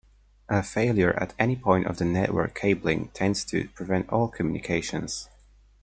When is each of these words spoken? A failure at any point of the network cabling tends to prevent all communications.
A 0.49 0.63
failure 0.63 1.11
at 1.11 1.35
any 1.37 1.55
point 1.55 1.85
of 1.85 1.99
the 1.99 2.05
network 2.05 2.55
cabling 2.59 3.09
tends 3.09 3.43
to 3.45 3.67
prevent 3.75 4.09
all 4.09 4.27
communications. 4.29 5.29